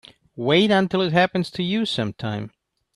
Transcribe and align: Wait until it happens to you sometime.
Wait 0.35 0.71
until 0.71 0.99
it 1.03 1.13
happens 1.13 1.51
to 1.51 1.61
you 1.61 1.85
sometime. 1.85 2.49